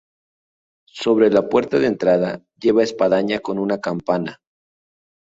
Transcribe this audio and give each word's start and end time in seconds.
Sobre 1.01 1.27
la 1.29 1.43
puerta 1.47 1.77
de 1.77 1.85
entrada 1.85 2.43
lleva 2.59 2.81
espadaña 2.81 3.37
con 3.37 3.59
una 3.59 3.79
campana. 3.79 4.41